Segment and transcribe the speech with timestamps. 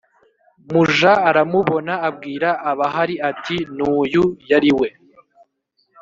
[0.71, 4.89] muja aramubona abwira abahari ati N uyu yari we